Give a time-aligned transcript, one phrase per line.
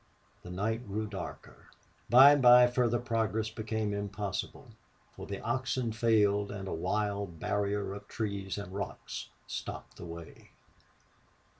[0.41, 1.67] The night grew darker.
[2.09, 4.69] By and by further progress became impossible,
[5.11, 10.49] for the oxen failed and a wild barrier of trees and rocks stopped the way.